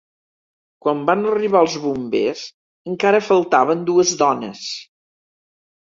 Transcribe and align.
Quan 0.85 1.01
van 1.09 1.27
arribar 1.31 1.61
els 1.65 1.75
bombers, 1.83 2.41
encara 2.93 3.23
faltaven 3.27 3.87
dues 3.91 4.19
dones. 4.23 4.65